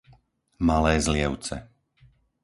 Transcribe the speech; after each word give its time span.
Malé 0.67 0.93
Zlievce 1.05 1.57